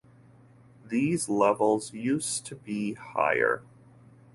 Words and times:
These 0.87 1.29
levels 1.29 1.93
used 1.93 2.43
to 2.47 2.55
be 2.55 2.93
higher. 2.95 3.61